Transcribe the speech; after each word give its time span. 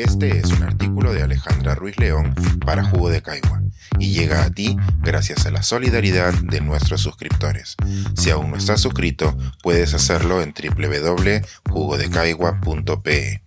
Este 0.00 0.38
es 0.38 0.46
un 0.46 0.62
artículo 0.62 1.12
de 1.12 1.22
Alejandra 1.22 1.74
Ruiz 1.74 1.98
León 1.98 2.34
para 2.64 2.82
Jugo 2.82 3.10
de 3.10 3.20
Caigua 3.20 3.60
y 3.98 4.14
llega 4.14 4.44
a 4.44 4.50
ti 4.50 4.78
gracias 5.02 5.44
a 5.44 5.50
la 5.50 5.62
solidaridad 5.62 6.32
de 6.32 6.62
nuestros 6.62 7.02
suscriptores. 7.02 7.76
Si 8.16 8.30
aún 8.30 8.50
no 8.50 8.56
estás 8.56 8.80
suscrito, 8.80 9.36
puedes 9.62 9.92
hacerlo 9.92 10.40
en 10.40 10.54
www.jugodecaigua.pe. 10.54 13.42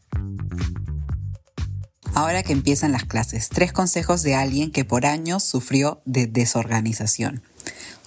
Ahora 2.13 2.43
que 2.43 2.53
empiezan 2.53 2.91
las 2.91 3.05
clases, 3.05 3.49
tres 3.49 3.73
consejos 3.73 4.21
de 4.21 4.35
alguien 4.35 4.69
que 4.69 4.85
por 4.85 5.07
años 5.07 5.43
sufrió 5.43 6.03
de 6.05 6.27
desorganización. 6.27 7.41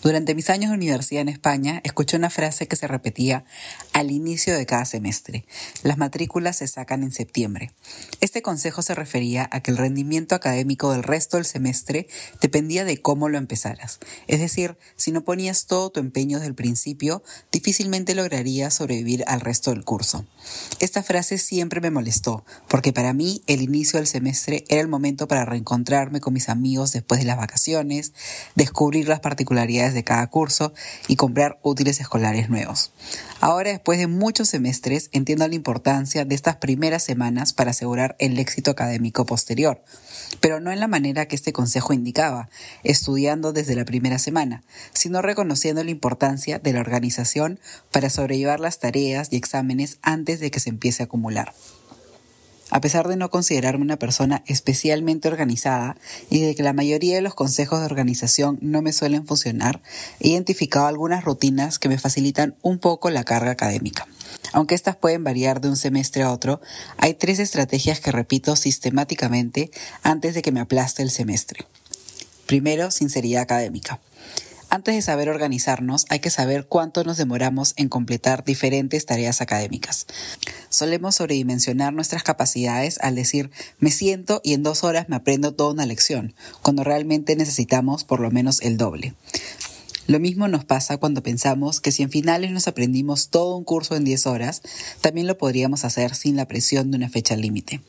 Durante 0.03 0.35
mis 0.35 0.51
años 0.51 0.71
de 0.71 0.77
universidad 0.77 1.23
en 1.23 1.29
España, 1.29 1.81
escuché 1.83 2.17
una 2.17 2.31
frase 2.31 2.69
que 2.69 2.77
se 2.77 2.87
repetía 2.87 3.45
al 3.93 4.11
inicio 4.11 4.55
de 4.55 4.67
cada 4.67 4.85
semestre. 4.85 5.47
Las 5.83 5.99
matrículas 5.99 6.59
se 6.59 6.69
sacan 6.69 7.03
en 7.03 7.13
septiembre. 7.13 7.73
Este 8.21 8.43
consejo 8.43 8.83
se 8.83 8.95
refería 8.95 9.49
a 9.51 9.61
que 9.61 9.71
el 9.71 9.79
rendimiento 9.79 10.35
académico 10.35 10.93
del 10.93 11.03
resto 11.03 11.39
del 11.39 11.47
semestre 11.47 12.09
dependía 12.41 12.85
de 12.85 13.01
cómo 13.01 13.29
lo 13.29 13.39
empezaras. 13.39 13.99
Es 14.27 14.41
decir, 14.41 14.77
si 14.97 15.13
no 15.13 15.25
ponías 15.25 15.67
todo 15.67 15.91
tu 15.91 16.01
empeño 16.01 16.39
desde 16.39 16.49
el 16.49 16.55
principio, 16.55 17.23
difícilmente 17.51 18.15
lograrías 18.15 18.75
sobrevivir 18.75 19.25
al 19.27 19.41
resto 19.41 19.71
del 19.71 19.85
curso. 19.85 20.27
Esta 20.79 21.03
frase 21.03 21.39
siempre 21.39 21.81
me 21.81 21.91
molestó, 21.91 22.45
porque 22.69 22.93
para 22.93 23.13
mí 23.13 23.43
el 23.47 23.63
inicio 23.63 23.99
del 23.99 24.07
semestre 24.07 24.65
era 24.69 24.81
el 24.81 24.89
momento 24.89 25.27
para 25.27 25.45
reencontrarme 25.45 26.21
con 26.21 26.35
mis 26.35 26.49
amigos 26.49 26.93
después 26.93 27.21
de 27.21 27.27
las 27.27 27.37
vacaciones, 27.37 28.13
descubrir 28.55 29.09
las 29.09 29.21
particularidades 29.21 29.86
de 29.95 30.05
cada 30.05 30.27
curso 30.29 30.73
y 31.09 31.17
comprar 31.17 31.59
útiles 31.63 32.01
escolares 32.01 32.49
nuevos. 32.49 32.93
Ahora, 33.41 33.71
después 33.71 33.99
de 33.99 34.07
muchos 34.07 34.49
semestres, 34.49 35.09
entiendo 35.13 35.47
la 35.47 35.55
importancia 35.55 36.25
de 36.25 36.35
estas 36.35 36.57
primeras 36.57 37.03
semanas 37.03 37.53
para 37.53 37.71
asegurar 37.71 38.17
el 38.19 38.39
éxito 38.39 38.71
académico 38.71 39.27
posterior, 39.27 39.83
pero 40.41 40.61
no 40.61 40.73
en 40.73 40.81
la 40.81 40.89
manera 40.89 41.27
que 41.27 41.37
este 41.37 41.53
consejo 41.53 41.93
indicaba, 41.93 42.49
estudiando 42.83 43.53
desde 43.53 43.75
la 43.75 43.85
primera 43.85 44.19
semana, 44.19 44.63
sino 44.93 45.23
reconociendo 45.23 45.85
la 45.85 45.91
importancia 45.91 46.59
de 46.59 46.73
la 46.73 46.81
organización 46.81 47.61
para 47.91 48.11
sobrellevar 48.11 48.61
las 48.61 48.79
tareas 48.79 49.29
y 49.31 49.37
exámenes 49.37 49.99
antes 50.03 50.41
de 50.41 50.51
que 50.51 50.61
se 50.61 50.71
empiece 50.71 51.03
a 51.03 51.07
acumular. 51.07 51.53
A 52.71 52.81
pesar 52.81 53.07
de 53.07 53.17
no 53.17 53.31
considerarme 53.31 53.85
una 53.85 53.99
persona 53.99 54.43
especialmente 54.47 55.29
organizada 55.29 55.97
y 56.31 56.41
de 56.41 56.55
que 56.55 56.65
la 56.65 56.73
mayoría 56.73 57.15
de 57.15 57.21
los 57.21 57.35
consejos 57.35 57.79
de 57.79 57.87
organización 57.87 58.59
no 58.61 58.83
me 58.83 58.93
suelen 58.93 59.27
funcionar, 59.27 59.81
he 60.19 60.31
identificado 60.31 60.87
algunas 60.87 61.25
rutinas 61.25 61.79
que 61.79 61.89
me 61.89 61.99
facilitan 61.99 62.57
un 62.63 62.79
poco 62.79 63.11
la 63.11 63.25
carga 63.25 63.53
académica. 63.53 64.09
Aunque 64.53 64.75
estas 64.75 64.97
pueden 64.97 65.23
variar 65.23 65.61
de 65.61 65.69
un 65.69 65.77
semestre 65.77 66.23
a 66.23 66.33
otro, 66.33 66.61
hay 66.97 67.15
tres 67.15 67.39
estrategias 67.39 68.01
que 68.01 68.13
repito 68.13 68.57
sistemáticamente 68.57 69.71
antes 70.03 70.35
de 70.35 70.43
que 70.43 70.53
me 70.53 70.61
aplaste 70.61 71.03
el 71.03 71.11
semestre. 71.11 71.67
Primero, 72.47 72.91
sinceridad 72.91 73.43
académica. 73.43 74.01
Antes 74.77 74.95
de 74.95 75.01
saber 75.01 75.31
organizarnos, 75.31 76.05
hay 76.11 76.19
que 76.19 76.29
saber 76.29 76.67
cuánto 76.67 77.03
nos 77.03 77.17
demoramos 77.17 77.73
en 77.79 77.89
completar 77.89 78.45
diferentes 78.45 79.07
tareas 79.07 79.41
académicas. 79.41 80.07
Solemos 80.69 81.15
sobredimensionar 81.15 81.95
nuestras 81.95 82.23
capacidades 82.23 82.99
al 83.01 83.15
decir 83.15 83.51
me 83.79 83.91
siento 83.91 84.43
y 84.45 84.53
en 84.53 84.63
dos 84.63 84.85
horas 84.85 85.09
me 85.09 85.17
aprendo 85.17 85.55
toda 85.55 85.73
una 85.73 85.87
lección, 85.87 86.35
cuando 86.61 86.85
realmente 86.85 87.37
necesitamos 87.37 88.05
por 88.05 88.21
lo 88.21 88.31
menos 88.31 88.61
el 88.61 88.77
doble. 88.77 89.15
Lo 90.09 90.21
mismo 90.21 90.47
nos 90.47 90.67
pasa 90.67 90.99
cuando 90.99 91.23
pensamos 91.23 91.81
que 91.81 91.91
si 91.91 92.03
en 92.03 92.11
finales 92.11 92.51
nos 92.51 92.69
aprendimos 92.69 93.31
todo 93.31 93.57
un 93.57 93.65
curso 93.65 93.97
en 93.97 94.05
10 94.05 94.27
horas, 94.27 94.61
también 95.01 95.27
lo 95.27 95.39
podríamos 95.39 95.87
hacer 95.87 96.15
sin 96.15 96.37
la 96.37 96.45
presión 96.45 96.91
de 96.91 96.99
una 96.99 97.09
fecha 97.09 97.35
límite. 97.35 97.81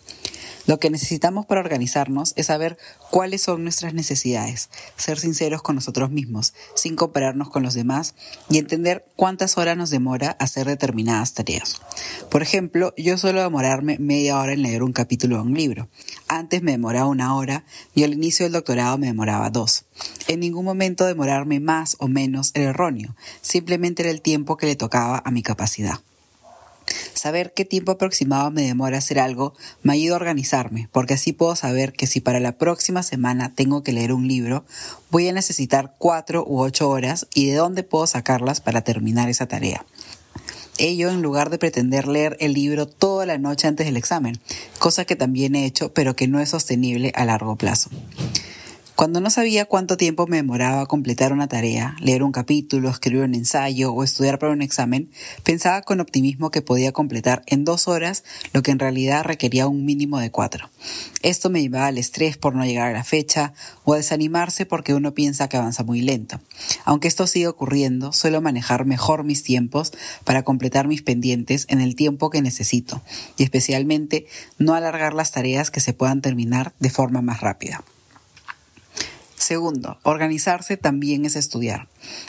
Lo 0.68 0.80
que 0.80 0.90
necesitamos 0.90 1.46
para 1.46 1.62
organizarnos 1.62 2.34
es 2.36 2.48
saber 2.48 2.78
cuáles 3.10 3.42
son 3.42 3.64
nuestras 3.64 3.94
necesidades, 3.94 4.70
ser 4.98 5.18
sinceros 5.18 5.62
con 5.62 5.76
nosotros 5.76 6.12
mismos, 6.12 6.54
sin 6.76 6.98
compararnos 6.98 7.50
con 7.50 7.64
los 7.64 7.74
demás 7.74 8.16
y 8.50 8.58
entender 8.58 9.06
cuántas 9.16 9.58
horas 9.58 9.78
nos 9.78 9.90
demora 9.90 10.32
hacer 10.40 10.68
determinadas 10.68 11.34
tareas. 11.34 11.82
Por 12.30 12.42
ejemplo, 12.42 12.94
yo 12.98 13.18
suelo 13.18 13.42
demorarme 13.42 13.98
media 13.98 14.38
hora 14.40 14.52
en 14.52 14.62
leer 14.62 14.84
un 14.84 14.92
capítulo 14.92 15.38
de 15.38 15.44
un 15.44 15.54
libro. 15.54 15.88
Antes 16.28 16.62
me 16.62 16.72
demoraba 16.72 17.08
una 17.08 17.34
hora 17.36 17.64
y 17.96 18.04
al 18.04 18.14
inicio 18.14 18.46
del 18.46 18.52
doctorado 18.52 18.98
me 18.98 19.08
demoraba 19.08 19.50
dos. 19.50 19.86
En 20.28 20.42
ningún 20.42 20.66
momento 20.66 21.06
demorarme 21.06 21.62
más 21.62 21.96
o 22.00 22.10
menos 22.10 22.52
era 22.54 22.72
erróneo, 22.72 23.16
simplemente 23.42 24.04
era 24.04 24.12
el 24.12 24.22
tiempo 24.22 24.58
que 24.58 24.68
le 24.68 24.76
tocaba 24.76 25.22
a 25.24 25.32
mi 25.32 25.44
capacidad. 25.44 26.02
Saber 27.14 27.54
qué 27.54 27.66
tiempo 27.66 27.92
aproximado 27.92 28.52
me 28.52 28.62
demora 28.62 29.00
hacer 29.00 29.20
algo 29.20 29.54
me 29.84 29.94
ayuda 29.94 30.14
a 30.14 30.18
organizarme, 30.18 30.90
porque 30.92 31.16
así 31.16 31.34
puedo 31.34 31.56
saber 31.56 31.94
que 31.94 32.08
si 32.08 32.22
para 32.22 32.40
la 32.40 32.58
próxima 32.58 33.04
semana 33.04 33.54
tengo 33.54 33.84
que 33.84 33.94
leer 33.94 34.14
un 34.14 34.28
libro, 34.28 34.66
voy 35.10 35.28
a 35.28 35.34
necesitar 35.34 35.96
cuatro 35.98 36.46
u 36.48 36.60
ocho 36.60 36.90
horas 36.90 37.28
y 37.34 37.48
de 37.48 37.56
dónde 37.56 37.84
puedo 37.84 38.08
sacarlas 38.08 38.62
para 38.62 38.82
terminar 38.82 39.30
esa 39.30 39.48
tarea. 39.48 39.86
Ello 40.78 41.10
en 41.10 41.24
lugar 41.24 41.50
de 41.50 41.58
pretender 41.58 42.08
leer 42.08 42.38
el 42.40 42.54
libro 42.54 42.88
toda 42.88 43.26
la 43.26 43.40
noche 43.40 43.68
antes 43.68 43.88
del 43.88 43.98
examen, 43.98 44.40
cosa 44.78 45.06
que 45.06 45.16
también 45.16 45.56
he 45.56 45.66
hecho 45.66 45.92
pero 45.92 46.16
que 46.16 46.28
no 46.28 46.40
es 46.40 46.50
sostenible 46.50 47.12
a 47.16 47.26
largo 47.26 47.56
plazo. 47.56 47.90
Cuando 48.98 49.22
no 49.22 49.30
sabía 49.30 49.66
cuánto 49.66 49.96
tiempo 49.96 50.26
me 50.26 50.38
demoraba 50.38 50.88
completar 50.88 51.32
una 51.32 51.48
tarea, 51.48 51.96
leer 52.00 52.24
un 52.24 52.32
capítulo, 52.32 52.90
escribir 52.90 53.26
un 53.26 53.36
ensayo 53.36 53.94
o 53.94 54.04
estudiar 54.04 54.40
para 54.40 54.52
un 54.52 54.64
examen, 54.64 55.12
pensaba 55.44 55.84
con 55.84 56.00
optimismo 56.00 56.50
que 56.50 56.64
podía 56.64 56.92
completar 56.94 57.44
en 57.46 57.64
dos 57.64 57.88
horas 57.88 58.24
lo 58.54 58.64
que 58.64 58.72
en 58.72 58.80
realidad 58.80 59.24
requería 59.24 59.68
un 59.68 59.86
mínimo 59.86 60.18
de 60.18 60.32
cuatro. 60.32 60.72
Esto 61.22 61.52
me 61.52 61.62
llevaba 61.62 61.86
al 61.86 62.00
estrés 62.00 62.38
por 62.38 62.56
no 62.56 62.66
llegar 62.66 62.90
a 62.90 62.94
la 62.94 63.04
fecha 63.04 63.54
o 63.84 63.94
a 63.94 63.98
desanimarse 63.98 64.66
porque 64.66 64.96
uno 64.96 65.14
piensa 65.14 65.48
que 65.48 65.58
avanza 65.58 65.84
muy 65.84 66.02
lento. 66.02 66.40
Aunque 66.84 67.08
esto 67.08 67.28
sigue 67.28 67.50
ocurriendo, 67.50 68.14
suelo 68.14 68.42
manejar 68.42 68.86
mejor 68.86 69.24
mis 69.24 69.44
tiempos 69.44 69.92
para 70.24 70.42
completar 70.42 70.88
mis 70.88 71.04
pendientes 71.04 71.68
en 71.70 71.82
el 71.82 71.96
tiempo 71.96 72.32
que 72.32 72.42
necesito 72.42 73.04
y 73.38 73.44
especialmente 73.44 74.26
no 74.58 74.74
alargar 74.74 75.14
las 75.14 75.32
tareas 75.32 75.70
que 75.70 75.82
se 75.82 75.94
puedan 75.94 76.22
terminar 76.22 76.74
de 76.80 76.90
forma 76.90 77.22
más 77.22 77.42
rápida. 77.42 77.84
Segundo, 79.48 79.98
organizarse 80.04 80.76
también 80.76 81.24
es 81.24 81.38
estudiar. 81.38 81.88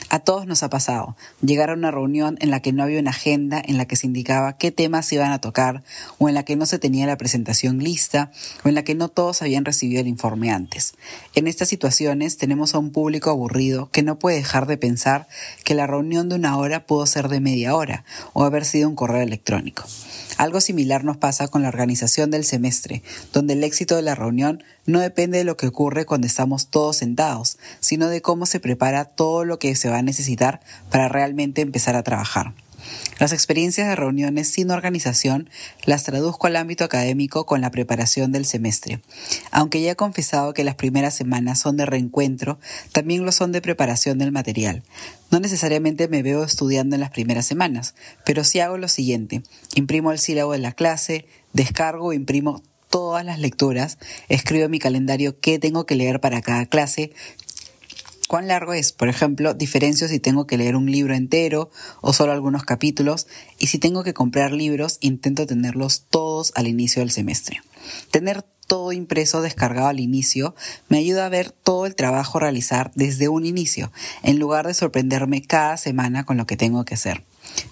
A 0.09 0.19
todos 0.19 0.47
nos 0.47 0.63
ha 0.63 0.69
pasado 0.69 1.15
llegar 1.41 1.69
a 1.69 1.73
una 1.73 1.91
reunión 1.91 2.37
en 2.41 2.51
la 2.51 2.61
que 2.61 2.73
no 2.73 2.83
había 2.83 2.99
una 2.99 3.11
agenda 3.11 3.61
en 3.63 3.77
la 3.77 3.85
que 3.85 3.95
se 3.95 4.07
indicaba 4.07 4.57
qué 4.57 4.71
temas 4.71 5.11
iban 5.13 5.31
a 5.31 5.41
tocar, 5.41 5.83
o 6.17 6.29
en 6.29 6.35
la 6.35 6.43
que 6.43 6.55
no 6.55 6.65
se 6.65 6.79
tenía 6.79 7.07
la 7.07 7.17
presentación 7.17 7.79
lista, 7.79 8.31
o 8.63 8.69
en 8.69 8.75
la 8.75 8.83
que 8.83 8.95
no 8.95 9.09
todos 9.09 9.41
habían 9.41 9.65
recibido 9.65 10.01
el 10.01 10.07
informe 10.07 10.51
antes. 10.51 10.93
En 11.35 11.47
estas 11.47 11.69
situaciones 11.69 12.37
tenemos 12.37 12.73
a 12.73 12.79
un 12.79 12.91
público 12.91 13.29
aburrido 13.29 13.89
que 13.91 14.03
no 14.03 14.19
puede 14.19 14.37
dejar 14.37 14.67
de 14.67 14.77
pensar 14.77 15.27
que 15.63 15.75
la 15.75 15.87
reunión 15.87 16.29
de 16.29 16.35
una 16.35 16.57
hora 16.57 16.85
pudo 16.85 17.05
ser 17.05 17.27
de 17.27 17.39
media 17.39 17.75
hora, 17.75 18.03
o 18.33 18.43
haber 18.43 18.65
sido 18.65 18.89
un 18.89 18.95
correo 18.95 19.21
electrónico. 19.21 19.83
Algo 20.37 20.61
similar 20.61 21.03
nos 21.03 21.17
pasa 21.17 21.49
con 21.49 21.63
la 21.63 21.67
organización 21.67 22.31
del 22.31 22.45
semestre, 22.45 23.03
donde 23.33 23.53
el 23.53 23.63
éxito 23.65 23.97
de 23.97 24.03
la 24.03 24.15
reunión 24.15 24.63
no 24.85 25.01
depende 25.01 25.37
de 25.37 25.43
lo 25.43 25.57
que 25.57 25.67
ocurre 25.67 26.05
cuando 26.05 26.27
estamos 26.27 26.67
todos 26.67 26.97
sentados, 26.97 27.57
sino 27.81 28.07
de 28.07 28.21
cómo 28.21 28.45
se 28.45 28.59
prepara 28.59 29.05
todo 29.05 29.43
que 29.59 29.75
se 29.75 29.89
va 29.89 29.99
a 29.99 30.03
necesitar 30.03 30.61
para 30.89 31.09
realmente 31.09 31.61
empezar 31.61 31.95
a 31.95 32.03
trabajar. 32.03 32.53
Las 33.19 33.33
experiencias 33.33 33.87
de 33.87 33.95
reuniones 33.95 34.47
sin 34.47 34.71
organización 34.71 35.49
las 35.85 36.03
traduzco 36.03 36.47
al 36.47 36.55
ámbito 36.55 36.85
académico 36.85 37.45
con 37.45 37.61
la 37.61 37.71
preparación 37.71 38.31
del 38.31 38.45
semestre. 38.45 39.01
Aunque 39.51 39.81
ya 39.81 39.91
he 39.91 39.95
confesado 39.95 40.53
que 40.53 40.63
las 40.63 40.75
primeras 40.75 41.13
semanas 41.13 41.59
son 41.59 41.75
de 41.77 41.85
reencuentro, 41.85 42.59
también 42.91 43.25
lo 43.25 43.31
son 43.31 43.51
de 43.51 43.61
preparación 43.61 44.17
del 44.17 44.31
material. 44.31 44.83
No 45.31 45.39
necesariamente 45.39 46.07
me 46.07 46.23
veo 46.23 46.43
estudiando 46.43 46.95
en 46.95 47.01
las 47.01 47.11
primeras 47.11 47.45
semanas, 47.45 47.93
pero 48.25 48.43
sí 48.43 48.61
hago 48.61 48.77
lo 48.77 48.87
siguiente. 48.87 49.43
Imprimo 49.75 50.11
el 50.11 50.19
sílabo 50.19 50.53
de 50.53 50.59
la 50.59 50.71
clase, 50.71 51.27
descargo 51.53 52.13
e 52.13 52.15
imprimo 52.15 52.63
todas 52.89 53.23
las 53.23 53.37
lecturas, 53.37 53.99
escribo 54.29 54.65
en 54.65 54.71
mi 54.71 54.79
calendario 54.79 55.39
qué 55.39 55.59
tengo 55.59 55.85
que 55.85 55.95
leer 55.95 56.19
para 56.19 56.41
cada 56.41 56.65
clase, 56.65 57.11
cuán 58.29 58.47
largo 58.47 58.73
es. 58.73 58.91
Por 58.91 59.09
ejemplo, 59.09 59.55
diferencio 59.55 60.07
si 60.07 60.19
tengo 60.19 60.45
que 60.45 60.55
leer 60.55 60.75
un 60.75 60.91
libro 60.91 61.15
entero 61.15 61.71
o 61.99 62.13
solo 62.13 62.31
algunos 62.31 62.63
capítulos. 62.63 63.25
Y 63.57 63.67
si 63.67 63.79
tengo 63.79 64.03
que 64.03 64.13
comprar 64.13 64.51
libros, 64.51 64.99
intento 65.01 65.47
tenerlos 65.47 66.05
todos 66.11 66.53
al 66.55 66.67
inicio 66.67 66.99
del 66.99 67.09
semestre. 67.09 67.63
Tener 68.11 68.43
todo 68.67 68.91
impreso 68.91 69.41
descargado 69.41 69.87
al 69.87 69.99
inicio 69.99 70.53
me 70.89 70.99
ayuda 70.99 71.25
a 71.25 71.29
ver 71.29 71.49
todo 71.49 71.87
el 71.87 71.95
trabajo 71.95 72.37
realizar 72.37 72.91
desde 72.93 73.29
un 73.29 73.47
inicio, 73.47 73.91
en 74.21 74.37
lugar 74.37 74.67
de 74.67 74.75
sorprenderme 74.75 75.41
cada 75.41 75.75
semana 75.77 76.23
con 76.23 76.37
lo 76.37 76.45
que 76.45 76.55
tengo 76.55 76.85
que 76.85 76.93
hacer. 76.93 77.23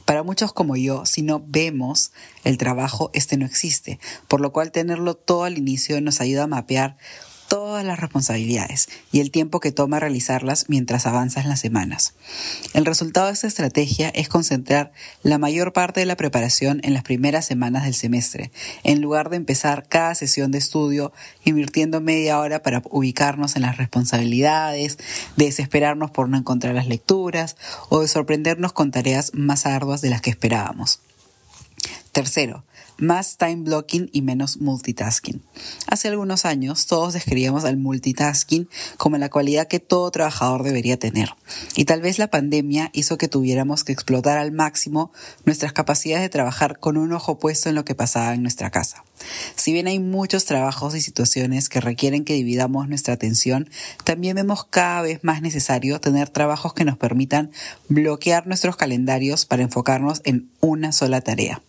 Para 0.05 0.23
muchos 0.23 0.53
como 0.53 0.75
yo, 0.75 1.05
si 1.05 1.21
no 1.21 1.39
vemos 1.45 2.13
el 2.43 2.57
trabajo, 2.57 3.11
este 3.13 3.37
no 3.37 3.45
existe, 3.45 3.99
por 4.27 4.41
lo 4.41 4.51
cual 4.51 4.71
tenerlo 4.71 5.13
todo 5.13 5.43
al 5.43 5.59
inicio 5.59 6.01
nos 6.01 6.19
ayuda 6.19 6.45
a 6.45 6.47
mapear 6.47 6.97
todas 7.47 7.83
las 7.85 7.99
responsabilidades 7.99 8.89
y 9.11 9.19
el 9.19 9.31
tiempo 9.31 9.59
que 9.59 9.71
toma 9.71 9.99
realizarlas 9.99 10.65
mientras 10.67 11.05
avanzan 11.05 11.49
las 11.49 11.59
semanas. 11.59 12.13
El 12.73 12.85
resultado 12.85 13.27
de 13.27 13.33
esta 13.33 13.47
estrategia 13.47 14.09
es 14.09 14.29
concentrar 14.29 14.91
la 15.23 15.37
mayor 15.37 15.73
parte 15.73 15.99
de 15.99 16.05
la 16.05 16.17
preparación 16.17 16.79
en 16.83 16.93
las 16.93 17.03
primeras 17.03 17.45
semanas 17.45 17.83
del 17.83 17.93
semestre, 17.93 18.51
en 18.83 19.01
lugar 19.01 19.29
de 19.29 19.37
empezar 19.37 19.87
cada 19.87 20.15
sesión 20.15 20.51
de 20.51 20.57
estudio 20.57 21.13
invirtiendo 21.43 22.01
media 22.01 22.39
hora 22.39 22.61
para 22.61 22.81
ubicarnos 22.89 23.55
en 23.55 23.61
las 23.63 23.77
responsabilidades, 23.77 24.97
de 25.35 25.45
desesperarnos 25.45 26.11
por 26.11 26.29
no 26.29 26.37
encontrar 26.37 26.75
las 26.75 26.87
lecturas 26.87 27.55
o 27.89 28.01
de 28.01 28.07
sorprendernos 28.07 28.73
con 28.73 28.91
tareas 28.91 29.33
más 29.33 29.65
arduas 29.65 30.01
de 30.01 30.09
las 30.09 30.21
que 30.21 30.29
esperábamos. 30.29 30.99
Tercero, 32.11 32.63
más 32.97 33.37
time 33.37 33.57
blocking 33.57 34.09
y 34.11 34.21
menos 34.21 34.57
multitasking. 34.59 35.41
Hace 35.87 36.07
algunos 36.07 36.45
años 36.45 36.85
todos 36.87 37.13
describíamos 37.13 37.65
al 37.65 37.77
multitasking 37.77 38.69
como 38.97 39.17
la 39.17 39.29
cualidad 39.29 39.67
que 39.67 39.79
todo 39.79 40.11
trabajador 40.11 40.63
debería 40.63 40.97
tener. 40.97 41.29
Y 41.75 41.85
tal 41.85 42.01
vez 42.01 42.19
la 42.19 42.29
pandemia 42.29 42.89
hizo 42.93 43.17
que 43.17 43.27
tuviéramos 43.27 43.83
que 43.83 43.93
explotar 43.93 44.37
al 44.37 44.51
máximo 44.51 45.11
nuestras 45.45 45.73
capacidades 45.73 46.23
de 46.23 46.29
trabajar 46.29 46.79
con 46.79 46.97
un 46.97 47.13
ojo 47.13 47.39
puesto 47.39 47.69
en 47.69 47.75
lo 47.75 47.85
que 47.85 47.95
pasaba 47.95 48.33
en 48.33 48.41
nuestra 48.41 48.69
casa. 48.69 49.03
Si 49.55 49.73
bien 49.73 49.87
hay 49.87 49.99
muchos 49.99 50.45
trabajos 50.45 50.95
y 50.95 51.01
situaciones 51.01 51.69
que 51.69 51.81
requieren 51.81 52.23
que 52.23 52.33
dividamos 52.33 52.87
nuestra 52.87 53.13
atención, 53.13 53.69
también 54.03 54.35
vemos 54.35 54.65
cada 54.65 55.01
vez 55.01 55.23
más 55.23 55.41
necesario 55.41 55.99
tener 55.99 56.29
trabajos 56.29 56.73
que 56.73 56.85
nos 56.85 56.97
permitan 56.97 57.51
bloquear 57.89 58.47
nuestros 58.47 58.77
calendarios 58.77 59.45
para 59.45 59.63
enfocarnos 59.63 60.21
en 60.23 60.49
una 60.59 60.91
sola 60.91 61.21
tarea. 61.21 61.61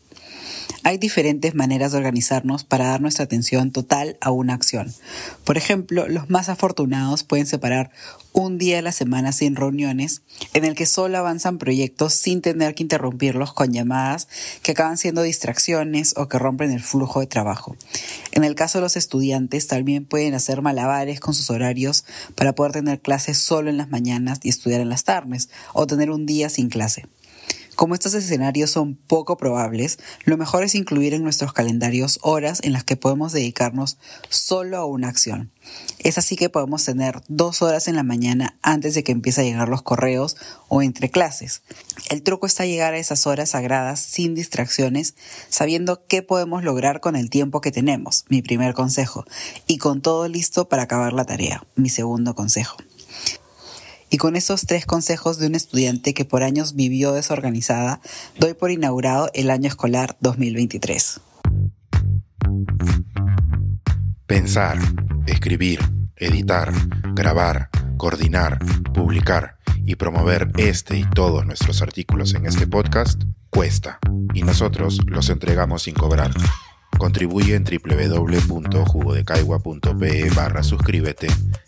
Hay 0.88 0.96
diferentes 0.96 1.54
maneras 1.54 1.92
de 1.92 1.98
organizarnos 1.98 2.64
para 2.64 2.86
dar 2.86 3.02
nuestra 3.02 3.24
atención 3.26 3.72
total 3.72 4.16
a 4.22 4.30
una 4.30 4.54
acción. 4.54 4.90
Por 5.44 5.58
ejemplo, 5.58 6.08
los 6.08 6.30
más 6.30 6.48
afortunados 6.48 7.24
pueden 7.24 7.44
separar 7.44 7.90
un 8.32 8.56
día 8.56 8.76
de 8.76 8.82
la 8.82 8.92
semana 8.92 9.32
sin 9.32 9.54
reuniones 9.54 10.22
en 10.54 10.64
el 10.64 10.74
que 10.74 10.86
solo 10.86 11.18
avanzan 11.18 11.58
proyectos 11.58 12.14
sin 12.14 12.40
tener 12.40 12.74
que 12.74 12.84
interrumpirlos 12.84 13.52
con 13.52 13.70
llamadas 13.70 14.28
que 14.62 14.72
acaban 14.72 14.96
siendo 14.96 15.20
distracciones 15.20 16.14
o 16.16 16.26
que 16.28 16.38
rompen 16.38 16.72
el 16.72 16.82
flujo 16.82 17.20
de 17.20 17.26
trabajo. 17.26 17.76
En 18.32 18.42
el 18.42 18.54
caso 18.54 18.78
de 18.78 18.82
los 18.84 18.96
estudiantes 18.96 19.66
también 19.66 20.06
pueden 20.06 20.32
hacer 20.32 20.62
malabares 20.62 21.20
con 21.20 21.34
sus 21.34 21.50
horarios 21.50 22.06
para 22.34 22.54
poder 22.54 22.72
tener 22.72 23.02
clases 23.02 23.36
solo 23.36 23.68
en 23.68 23.76
las 23.76 23.90
mañanas 23.90 24.38
y 24.42 24.48
estudiar 24.48 24.80
en 24.80 24.88
las 24.88 25.04
tardes 25.04 25.50
o 25.74 25.86
tener 25.86 26.10
un 26.10 26.24
día 26.24 26.48
sin 26.48 26.70
clase. 26.70 27.04
Como 27.78 27.94
estos 27.94 28.14
escenarios 28.14 28.72
son 28.72 28.96
poco 28.96 29.36
probables, 29.36 30.00
lo 30.24 30.36
mejor 30.36 30.64
es 30.64 30.74
incluir 30.74 31.14
en 31.14 31.22
nuestros 31.22 31.52
calendarios 31.52 32.18
horas 32.22 32.58
en 32.64 32.72
las 32.72 32.82
que 32.82 32.96
podemos 32.96 33.30
dedicarnos 33.30 33.98
solo 34.28 34.78
a 34.78 34.84
una 34.84 35.06
acción. 35.06 35.52
Es 36.00 36.18
así 36.18 36.34
que 36.34 36.48
podemos 36.48 36.84
tener 36.84 37.20
dos 37.28 37.62
horas 37.62 37.86
en 37.86 37.94
la 37.94 38.02
mañana 38.02 38.58
antes 38.62 38.94
de 38.94 39.04
que 39.04 39.12
empiece 39.12 39.42
a 39.42 39.44
llegar 39.44 39.68
los 39.68 39.82
correos 39.82 40.36
o 40.66 40.82
entre 40.82 41.08
clases. 41.08 41.62
El 42.10 42.24
truco 42.24 42.46
está 42.46 42.66
llegar 42.66 42.94
a 42.94 42.98
esas 42.98 43.28
horas 43.28 43.50
sagradas 43.50 44.00
sin 44.00 44.34
distracciones, 44.34 45.14
sabiendo 45.48 46.04
qué 46.08 46.20
podemos 46.22 46.64
lograr 46.64 46.98
con 46.98 47.14
el 47.14 47.30
tiempo 47.30 47.60
que 47.60 47.70
tenemos, 47.70 48.24
mi 48.28 48.42
primer 48.42 48.74
consejo, 48.74 49.24
y 49.68 49.78
con 49.78 50.02
todo 50.02 50.26
listo 50.26 50.68
para 50.68 50.82
acabar 50.82 51.12
la 51.12 51.26
tarea, 51.26 51.62
mi 51.76 51.90
segundo 51.90 52.34
consejo. 52.34 52.76
Y 54.10 54.16
con 54.16 54.36
esos 54.36 54.62
tres 54.62 54.86
consejos 54.86 55.38
de 55.38 55.48
un 55.48 55.54
estudiante 55.54 56.14
que 56.14 56.24
por 56.24 56.42
años 56.42 56.74
vivió 56.74 57.12
desorganizada, 57.12 58.00
doy 58.38 58.54
por 58.54 58.70
inaugurado 58.70 59.30
el 59.34 59.50
año 59.50 59.68
escolar 59.68 60.16
2023. 60.20 61.20
Pensar, 64.26 64.78
escribir, 65.26 65.80
editar, 66.16 66.72
grabar, 67.14 67.68
coordinar, 67.96 68.58
publicar 68.94 69.58
y 69.84 69.96
promover 69.96 70.52
este 70.56 70.96
y 70.98 71.04
todos 71.08 71.44
nuestros 71.46 71.82
artículos 71.82 72.34
en 72.34 72.46
este 72.46 72.66
podcast 72.66 73.22
cuesta 73.50 73.98
y 74.34 74.42
nosotros 74.42 74.98
los 75.06 75.30
entregamos 75.30 75.84
sin 75.84 75.94
cobrar. 75.94 76.32
Contribuye 76.98 77.54
en 77.54 77.64
www.jugodecaigua.pe 77.64 80.30
barra 80.30 80.62
suscríbete 80.62 81.28